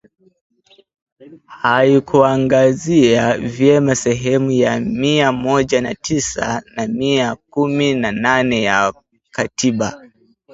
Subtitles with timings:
[1.47, 8.93] haikuangazia vyema sehemu ya mia moja na tisa na mia kumi na nne ya
[9.31, 10.11] Katiba